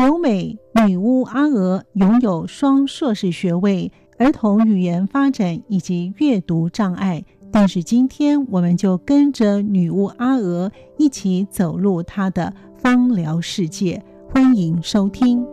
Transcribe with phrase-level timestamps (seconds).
[0.00, 0.56] 留美
[0.86, 7.22] 女巫阿娥拥有双硕士学位，儿童语言发展以及阅读障碍。
[7.52, 14.02] 但是今天，我们就跟着女巫阿娥一起走入她的芳疗世界。
[14.30, 15.46] 欢迎收听。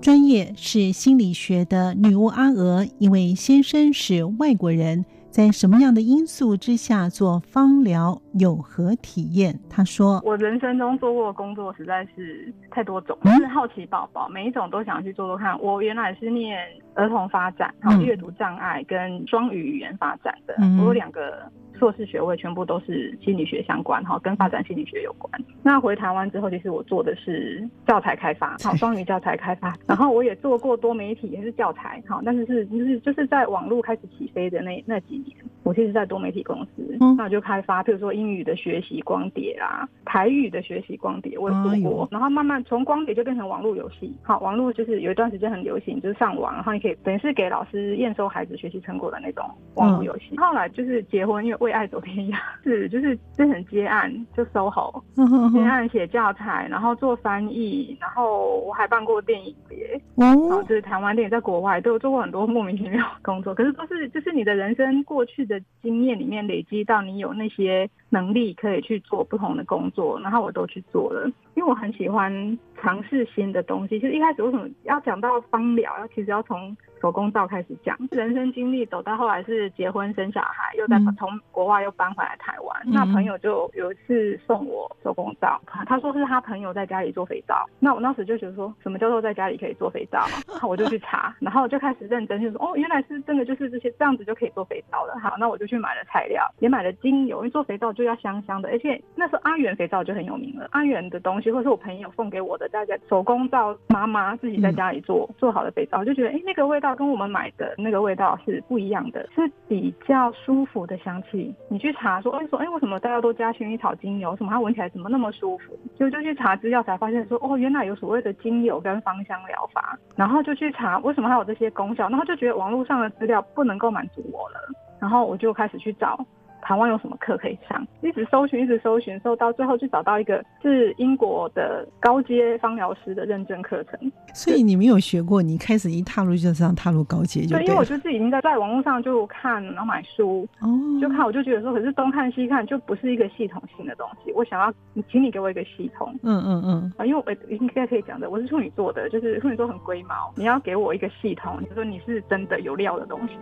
[0.00, 5.04] 专业是心理学的女巫阿娥，因为先生是外国人。
[5.32, 9.58] 在什么样的因素之下做芳疗有何体验？
[9.70, 15.58] 他说：“我人生中做过的工作实在是太多种，就是好奇宝宝，每一种都想去做做看。
[15.58, 16.58] 我原来是念
[16.92, 21.50] 儿童发展，然后阅读障碍跟双语语言发展的，我有两个。”
[21.82, 25.28] 硕士学位全部都是心理学相关哈，跟发展心理学有关。
[25.64, 29.76] 那回台湾之后，其实我做的是教材开发，好， 双语教材开发。
[29.84, 42.06] 然后我也做过多媒体，也是教材，好，但是是就是就是在网络开始起飞的那那几年，我其实在多媒体公司，嗯那我就开发，譬如说英语的学习光碟啦，台语的学习光碟，我也做过。
[42.12, 49.44] 然后慢慢从光碟就变成网络游戏，好，网络就是有一段时间很流行，就是上网，然后你可以等于是给老师验收孩子学习成果的那种
[49.74, 50.36] 网络游戏。
[50.38, 55.02] 后来就是结婚，因为为爱走天涯， 是就是就很接案，就 SOHO
[55.52, 73.98] 接案写教材，然后做翻译，然后我还办过电影节，然后就是台湾电影在国外都有做过很多莫名其妙工作，可是都是就是你的人生过去的经验里面累积到你有那些能力可以去做不同的工作，然后我都去做了，因为我很喜欢尝试新的东西。
[74.00, 82.82] 就是一开始为什么要讲到芳疗，要其实要从手工皂开始讲，人生经历走到后来是结婚生小孩，又在从国外又搬回来台湾。
[82.84, 87.68] 嗯、那朋友就有一次送我手工皂，他说是他朋友在家里做肥皂。
[87.78, 90.66] 那我当时就觉得说什么叫做在家里可以做肥皂嘛？
[90.68, 95.18] 我就去查， 然后就开始认真就说哦，原来是真的就是这些这样子就可以做肥皂了。
[95.20, 100.68] 好，那我就去买了材料，也买了精油，因为做肥皂就要香香的，而且那时候阿元肥皂就很有名了。
[100.70, 106.92] 阿元的东西或者是我朋友送给我的，大家手工皂，妈妈自己在家里做、嗯、做好的肥皂，我就觉得哎、欸、那个味道。
[107.02, 111.52] 跟我们买的那个味道是不一样的，是比较舒服的香气。
[111.68, 114.36] 你去查说，哎说，哎为什么大家都加薰衣草精油？
[114.36, 115.76] 什么它闻起来怎么那么舒服？
[115.98, 119.98] 就就去查资料才发现说，哦，原来有所谓的精油跟芳香疗法。
[120.14, 124.60] 然后就去查为什么它有这些功效，然后就觉得网络上的资料不能够满足我了，
[125.00, 126.24] 然后我就开始去找。
[126.62, 127.86] 台湾有什么课可以上？
[128.00, 134.12] 一直搜寻，一直搜寻，搜到最后就找到一个是英国的高阶芳疗师的认证课程。
[134.32, 137.58] 所以你没有学过，你开始一踏入就这样踏入高阶就对。
[137.58, 140.68] 对，因为我就自己已经在在网络上就看，然后买书，哦，
[141.00, 144.32] 就看，我就觉得说，可是东看西看就不是一个系统性的东西。
[144.32, 146.14] 我想要你，请你给我一个系统。
[146.22, 146.92] 嗯嗯嗯。
[146.96, 153.34] 啊，因为我应该可以讲的，我是处女座的，就是处女座很龟毛，你要给我一个系统，你说你是真的有料的东西。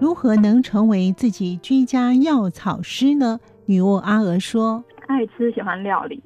[0.00, 3.40] 如何能成为自己居家药草师呢？
[3.66, 4.84] 女巫阿娥说。
[5.14, 6.20] 爱吃喜欢料理，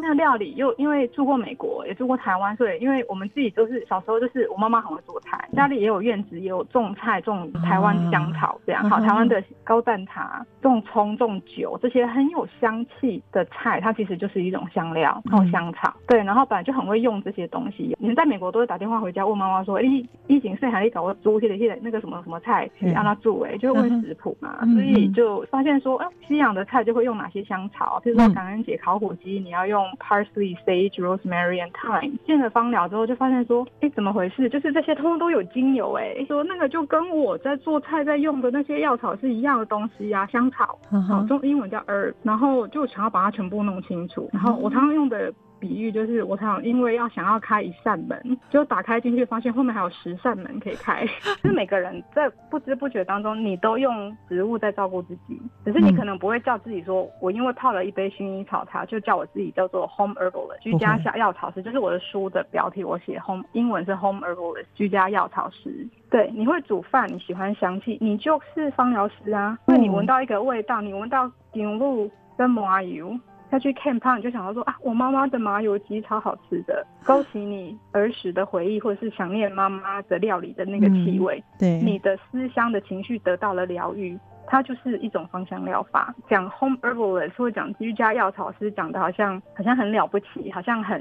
[0.00, 8.88] 那料理又因为住过美国，也住过台湾，所以因为我们自己都是小时候就是我妈妈很会做菜，家里也有院子，也有种菜，种台湾香草这样。
[8.88, 15.92] 好，台湾的高蛋茶，种葱，种酒，这些很有香气的菜，它其实就是一种香料，然后香草。
[16.08, 17.94] 对，然后本来就很会用这些东西。
[17.98, 19.82] 你们在美国都会打电话回家问妈妈说，哎，
[20.26, 28.29] 疫情剩还得搞个猪，现在那个什么什么菜让他煮，哎，就会问食谱嘛，所以就发现说，哎，西洋的菜就会用哪些香草，譬如说。
[28.34, 32.12] 感恩节烤火鸡，你要用 parsley、sage、rosemary and thyme。
[32.26, 34.48] 见了芳疗之后，就发现说，哎，怎么回事？
[34.48, 44.28] 就是这些通通都有精油，哎，说那个就跟我在做菜在用的那些药草是一样的东西啊，香草，好，中英文叫 herb，然后就想要把它全部弄清楚。
[44.32, 45.32] 然后我常常用的。
[45.60, 51.06] 比喻就是我常常因为要想要开一扇门，就打开进去，发现后面还有十扇门可以开。
[51.42, 61.62] 就是每个人在不知不觉当中，你都用植物在照顾自己，只是你可能不会叫自己说，我因为泡了一杯薰衣草茶，就叫我自己叫做 home herbalist 居家小药草师。
[61.62, 65.86] 就是我的书的标题，我写 home 英文是 home herbalist 居家药草师。
[66.08, 69.58] 对，你会煮饭，你喜欢香气，你就是芳疗师啊。
[69.68, 73.16] 因为你闻到一个味道，你闻到牛露跟麻油。
[73.50, 81.42] 再去看他，你就想到说啊，我妈妈的麻油鸡超好吃的， 勾起你儿时的回忆，或者是想念妈妈的料理的那个气味。
[81.54, 84.18] 嗯、对，你的思乡的情绪得到了疗愈。
[84.46, 86.12] 它就是一种芳香疗法。
[86.28, 91.00] 讲 home herbalist 或讲居家药草师，讲的好像好像很了不起，好像很。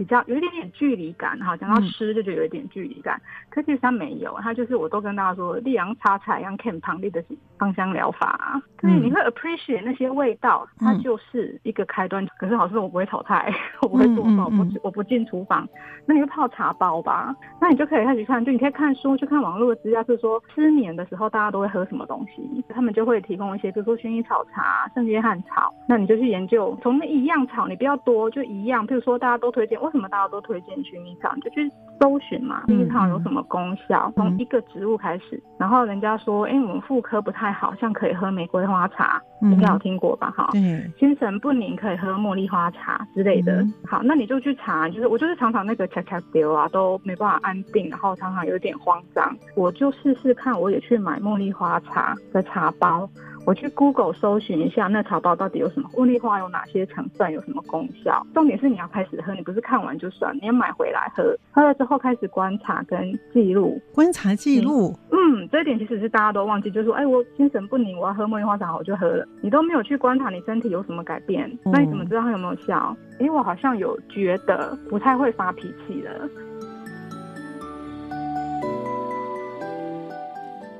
[0.00, 7.22] 比较有一点点距离感哈，讲到湿就觉得有一点距离感，嗯、可其实它没有，它就是我都跟大家说，利阳插彩阳 camp 旁边的
[7.58, 12.24] 芳香疗法、啊，所以你会 appreciate 那些味道，它就是一个开端。
[12.24, 13.52] 嗯、可是老师我不会炒菜，
[13.82, 15.68] 我不会做饭，我不我不进厨房，
[16.06, 29.78] 那你就泡茶包吧，那你就可以开始看，就你可以看书，去看网络的资料，就是说失眠的时候大家都会喝什么东西，他们就会提供一些，比如说薰衣草茶、圣约翰草，那你就去研究，从那一样草，你不要多，就一样，比如说大家都推荐。
[29.90, 31.32] 为什么大家都推荐薰衣草？
[31.34, 31.68] 你就去
[32.00, 34.12] 搜寻嘛，薰衣草有什么功效？
[34.14, 40.30] 从、嗯、一个植物开始，然后人家说，哎、欸，我们妇科不太好，像可以喝玫瑰花茶，应该有听过吧？
[40.30, 43.62] 哈，嗯，心神不宁可以喝茉莉花茶之类的。
[43.62, 53.10] 嗯、好，那你就去查，就是我就是常常那个恰恰丢啊，都没办法安定，然后常常有点慌张，我就试试看，我也去买茉莉花茶的茶包。
[53.46, 55.88] 我去 Google 搜寻一下，那草包到底有什么？
[55.94, 57.32] 茉莉花有哪些成分？
[57.32, 58.24] 有什么功效？
[58.34, 61.36] 重点是你要开始喝，你不是看完就算，你要买回来喝。
[61.50, 64.94] 喝了之后开始观察跟记录，观察记录。
[65.10, 69.26] 嗯，这一点其实是大家都忘记，就是说，哎，我精神不宁，我要喝茉莉花茶，我就喝了。
[69.40, 72.94] 你都没有去观察你身体有什么改变，嗯、那你怎么知道它有没有效？
[73.18, 76.28] 因为我好像有觉得不太会发脾气了。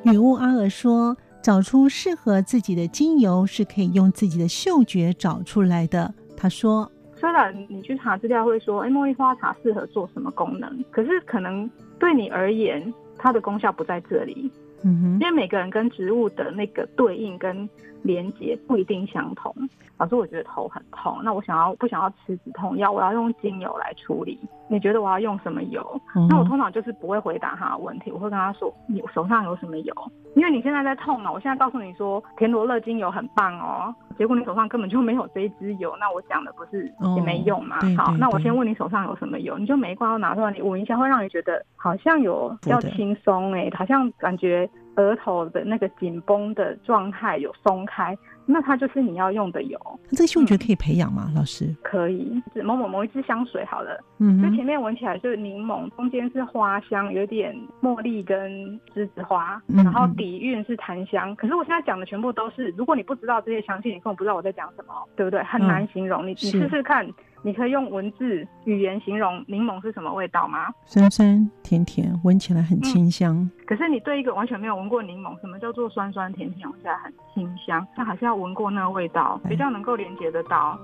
[0.03, 1.17] 女巫阿娥说。
[1.43, 6.13] 找出适合自己的精油是可以用自己的嗅觉找出来的。
[6.37, 14.51] 他说：“虽然你去查资料会说，哎，茉莉花茶适合做什么功能，可是可能对你而言，它的功效不在这里。
[14.83, 17.69] 嗯哼，因为每个人跟植物的那个对应跟
[18.03, 19.55] 连接不一定相同。
[19.99, 22.91] 老师，我觉得头很痛，那我想要不想要吃止痛药？
[22.91, 24.39] 我要用精油来处理。
[24.69, 26.01] 你觉得我要用什么油？
[26.15, 29.93] 嗯、那我通常就是不会回答他的问题，我会跟他说，你手上有什么油？
[30.37, 37.77] 因为你现在在痛嘛，我现在告诉你说田螺乐精油很棒哦，结果你手上根本就没有这一支油，那我讲的不是也没用嘛？
[37.83, 48.17] 哦、好，那我先问你手上有什么油，你就每一罐都拿出来，你闻一下，会让你觉得好像有比较轻松哎，好像感觉额头的那个紧绷的状态有松开。
[48.47, 49.79] 那它就是你要用的油。
[50.09, 51.73] 那这个嗅觉可以培养吗，嗯、老师？
[51.83, 54.03] 可以，是某某某一支香水好了。
[54.19, 58.51] 嗯哼，就前面闻起来就是柠檬，中间是花香，有点茉莉跟
[58.93, 61.37] 栀子花，嗯、然后底蕴是檀香。
[61.37, 65.41] 可是我现在讲的全部都是，如果你不知道这些香气，你根本不知道我在讲什么，对不对？
[65.45, 66.25] 很难形容。
[66.25, 67.09] 嗯、你你试试看。
[67.43, 70.67] 你可以用文字语言形容柠檬是什么味道吗？
[70.85, 73.35] 酸酸甜甜，闻起来很清香。
[73.35, 73.51] 嗯。
[73.67, 77.87] 可是你对一个完全没有闻过柠檬，什么叫做酸酸甜甜，闻起来很清香？
[77.97, 80.79] 那还是要闻过那个味道，比较能够连接得到。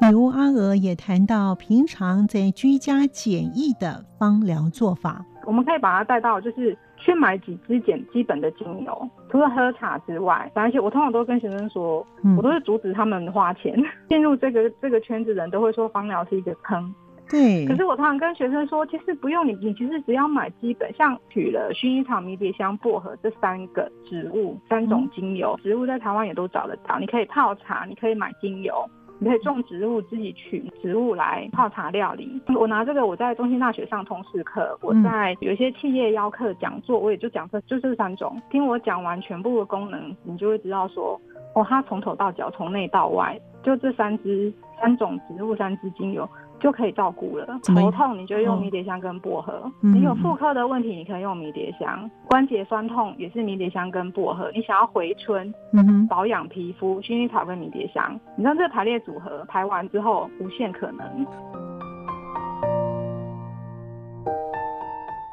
[0.00, 6.76] 女巫阿娥也谈到平常在居家简易的芳疗做法，我们可以把它带到就是。
[6.98, 13.74] 去买几支简基本的精油，除了喝茶之外，而且我通常都跟学生说，嗯、我都是阻止他们花钱
[14.10, 15.38] 进入这个这个圈子。
[15.38, 16.92] 人都会说芳疗是一个坑，
[17.30, 17.64] 对。
[17.64, 26.98] 可是我通常跟学生说，其实不用你，你其实只要买基本，像取了薰衣草、迷迭香、薄荷这三个植物，三种精油，嗯、植物在台湾也都找得到。
[26.98, 28.74] 你可以泡茶，你可以买精油。
[29.20, 32.40] 你可以种植物，自己取植物来泡茶料理。
[32.56, 38.40] 我拿这个，我在中兴大学上通识课，我在有一些企业邀课讲座，我也就讲这就这三种。
[38.50, 41.20] 听我讲完全部的功能，你就会知道说，
[41.54, 46.28] 哦，它从头到脚，从内到外，就这三支三种植物，三支精油。
[46.60, 47.46] 就可以照顾了。
[47.64, 49.52] 头痛你就用迷迭香跟薄荷。
[49.52, 52.00] 哦、你有妇科的问题，你可以用迷迭香。
[52.02, 54.50] 嗯、关节酸痛也是迷迭香跟薄荷。
[54.52, 58.18] 你想要回春、嗯、哼保养皮肤，薰衣草跟迷迭香。
[58.36, 61.26] 你知道这个排列组合排完之后，无限可能。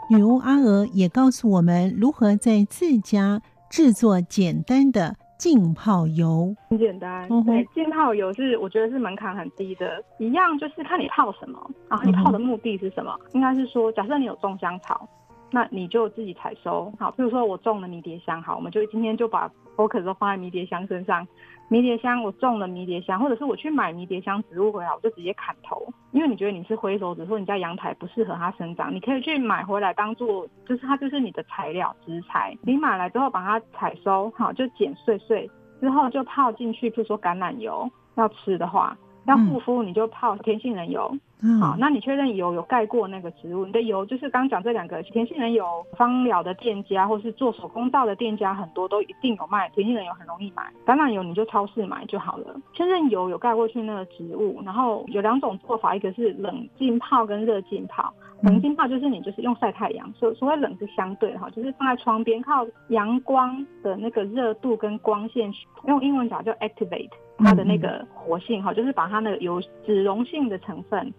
[0.08, 3.41] 女巫阿娥也告诉我们如何在自家
[3.72, 5.15] 制作简单的。
[5.46, 13.16] 浸泡油很简单，对，浸泡油是我觉得是门槛很低的，一样就是看你泡什么，然后你泡的目的是什么？
[13.34, 15.08] 应该是说，假设你有种香草，
[15.52, 21.28] 那你就自己采收，好，比如说我种了迷迭香，好，我们就今天就把 focus 都放在迷迭香身上。
[21.67, 32.55] 迷迭香，我种了迷迭香，或者是我去买迷迭香植物回来，我就直接砍头，因为你觉得你是灰手指，或你在阳台不适合它生长，你可以去买回来当做，就是它就是你的材料植材。
[32.62, 35.50] 你买来之后把它采收好，就剪碎碎，
[35.81, 38.95] 之后就泡进去，比如说橄榄油，要吃的话。
[39.25, 41.12] 要护肤，你就泡甜杏仁油。
[41.41, 50.72] 嗯、好，那你确认油有盖过那个植物，你的油就是刚讲这两个甜杏仁油，芳疗的店家或是做手工皂的店家很多都一定有卖，甜杏仁油很容易买。
[50.86, 52.55] 橄榄油你就超市买就好了。
[52.74, 58.12] 确认油有盖过去那个植物，然后有两种做法，一个是冷浸泡跟热浸泡。
[58.42, 65.51] 冷浸泡就是你就是用晒太阳，所所谓冷是相对哈，就是放在窗边靠阳光的那个热度跟光线，
[65.88, 71.13] 用英文讲叫 activate 它的那个活性哈，就是把它那个有脂溶性的成分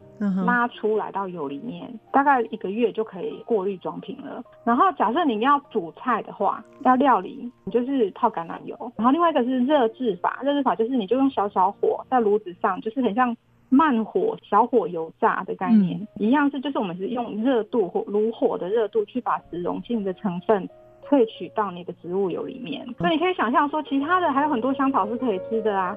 [0.45, 4.43] 拉出来到油里面，大概一个月就可以过滤装瓶了。
[4.65, 8.77] 然后假设你要煮菜的话，要料理，你就是泡橄榄油。
[8.97, 13.37] 然后另外一个是热制法，热制法就是你就用小小火在炉子上，就是很像。
[13.69, 20.69] 慢火、小火油炸的概念，嗯、一样是，就是我们是用热度或炉火的热度去把脂溶性的成分
[21.09, 22.87] 萃取到你的植物油里面。
[22.99, 25.97] 所以你可以想象说，其他的还有很多香草是可以吃的啊。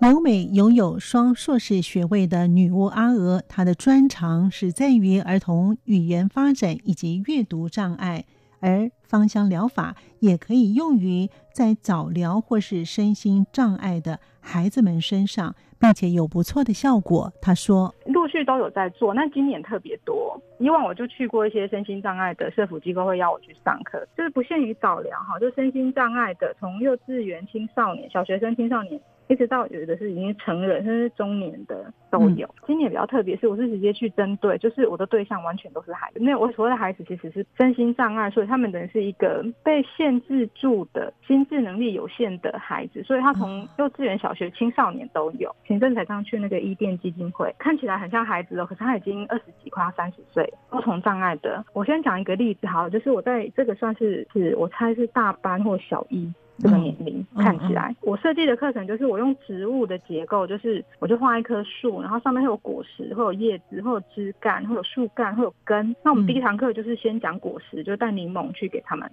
[0.00, 8.24] 留美拥有双硕士学位的女巫阿娥，她的专长是在于儿童语言发展以及阅读障碍。
[8.60, 17.32] 而芳香疗法也可以用于在早疗或是身心障碍的孩子们身上，并且有不错的效果。
[17.40, 20.40] 他说，陆续都有在做，那今年特别多。
[20.58, 29.00] 以往我就去过一些身心障碍的社福机构，会邀我去上课，就是不限于早疗哈，就身心障碍的，从幼稚园、青少年、小学生、青少年。
[29.28, 32.48] 一直到有的是已经成人，甚至中年的都有。
[32.66, 36.18] 今年比较特别，是我是直接去针对，就是我的对象完全都是孩子。
[36.20, 43.02] 那我所谓的孩子其实是身心障碍，所以他们等于是一个被限制住的心智能力有限的孩子。
[43.02, 45.54] 所以他从幼稚园、小学、青少年都有。
[45.66, 51.62] 前阵才刚去那个伊甸基金会，看起来很像孩子哦，可是他已经二十几，快要三十岁，不同障碍的。
[51.74, 56.32] 我先讲一个例子，好，就是我在这个算是是我猜是大班或小一。
[56.60, 65.94] 这个年龄看起来，我设计的课程就是我用植物的结构，就是我就画一棵树，然后上面会有果实，会有叶子，会有枝干，会有树干，会有根。
[66.02, 69.08] 那我们第一堂课就是先讲果实，就带柠檬去给他们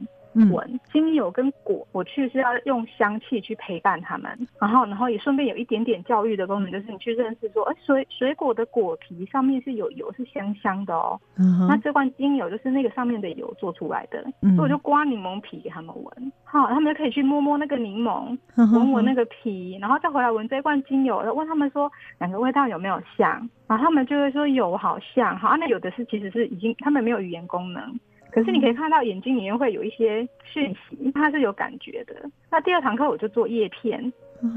[0.51, 11.19] 闻精油跟果，我去是要用香气去陪伴他们，然后然后也顺便有一点点教育的功能，就是你去认识说，哎，水水果的果皮上面是有油，是香香的哦。
[11.69, 17.35] 那这罐精油就是那个上面的油做出来的，所以我就刮柠檬皮给他们闻，好，他们就可以去摸。
[17.35, 23.29] 摸摸那个柠檬，闻闻那个皮，然后再回来闻这一罐精油，问他们说两个味道有没有像，
[23.67, 27.99] 然后他们就会说有，好像，好，那有的是其实是已经他们没有语言功能，
[28.35, 32.13] 可是你可以看到眼睛里面会有一些讯息，它是有感觉的。
[32.51, 34.11] 那第二堂课我就做叶片，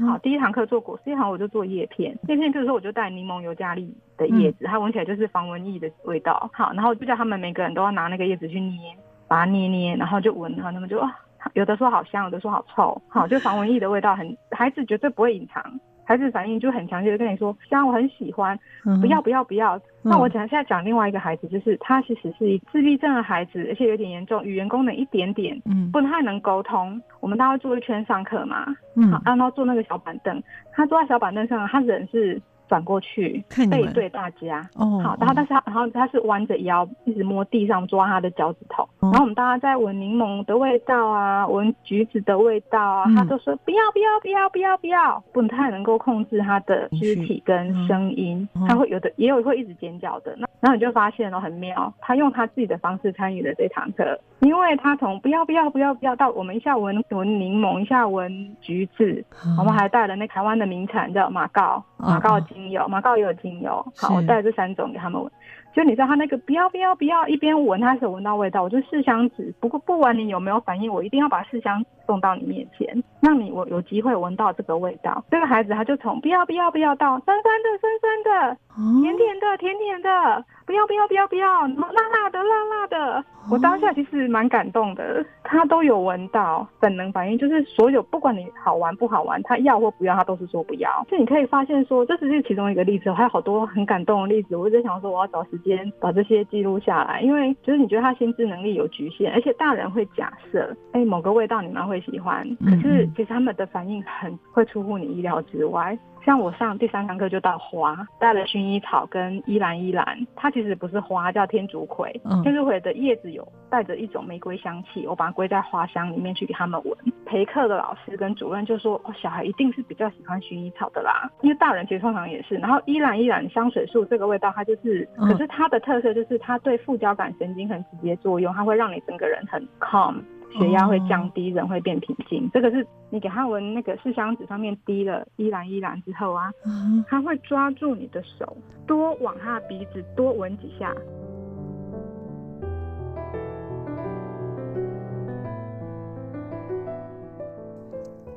[0.05, 8.93] 好，第一堂课做果实，第一堂我就做叶片，叶片就是说我就带柠檬尤加利的叶子，它闻起来就是防蚊液的味道，好，然后就叫他们每个人都要拿那个叶子去捏，
[9.29, 11.17] 把它捏捏，然后就闻，然后他们就啊。
[11.53, 15.63] 有的说好香，有的说好臭，好，就防蚊液的味道很，孩子绝对不会隐藏，
[16.09, 18.57] 孩子反应就很强烈的跟你说香，我很喜欢，
[18.99, 19.79] 不要不要不要。
[20.01, 26.99] 那我讲现在讲另外一个孩子，就是他其实是一自闭症的孩子，而且有点严重，语言功能一点点，嗯，不太能沟通。
[27.19, 32.41] 我们大家坐一圈上课嘛，嗯，然后坐那个小板凳，他坐在小板凳上，他人是。
[32.69, 34.65] 转过去，背对大家。
[34.75, 38.83] 哦，好，然后但是他，然后他是弯着腰，一直摸地上，抓他的脚趾头。
[38.99, 50.35] 哦、然后我们大家在闻柠檬的味道啊，闻橘子的味道啊，嗯、他都说不要不要不要不要不要，不太能够控制他的肢体跟声音，嗯、他会有的也有会一直尖叫的。
[50.37, 54.19] 那然后你就发现了，很妙，他用他自己的方式参与了这堂课。
[54.41, 63.85] 因为他从不要不要不要不要到我们一下闻闻柠檬，一下闻橘子，嗯、我们还带了那台湾的名产叫马告，马告精油，马告也有精油。
[63.95, 65.31] 好，我带这三种给他们闻。
[65.75, 69.53] 就你知道他那个不要不要不要，一边闻他是闻到味道，我就试香纸。
[69.59, 75.23] 不过不管你有没有反应，我一定要把试香送到你面前，让你我有机会闻到这个味道。
[75.29, 78.57] 这个孩子他就从不要不要不要到酸酸的酸酸的，
[79.03, 80.43] 甜甜的甜甜的。
[80.65, 91.03] 不要不要不要不要，辣辣的辣辣的，我当下其实蛮感动的，他都有闻到，本能反应就是所有不管你好玩不好玩，他要或不要，他都是说不要。
[91.09, 94.55] 就你可以发现说，这只是其中一个例子，还有好多很感动的例子。
[94.55, 105.97] 我一直想说，我要找时间把这些记录下来，因为就是你觉得他心智能力有局限，而且大人会假设，哎，某个味道你们会喜欢，可是其实他们的反应很会出乎你意料之外。
[106.25, 112.11] 像我上第三堂课就到花，带了薰衣草跟依兰依兰，它其实不是花，叫天竺葵。
[112.43, 116.93] 天竺葵的叶子有带着一种玫瑰香气，我把它归在花香里面去给他们闻。
[117.25, 130.15] 陪课的老师跟主任就说：“哦，小孩一定是比较喜欢薰衣草的啦，因为大人其实通常也是。”然后依兰依兰香水树这个味道，它就是，可是它的特色就是它对副交感神经很直接作用，它会让你整个人很 calm。
[130.57, 132.41] 血压会降低，人会变平静。
[132.43, 132.51] Oh.
[132.53, 137.03] 这个是你给他闻那个试香纸上面滴了依兰依兰之后啊，uh.
[137.07, 140.93] 他会抓住你的手，多往他的鼻子多闻几下。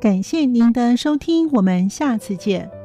[0.01, 2.82] 感谢您的收听，我们下次见。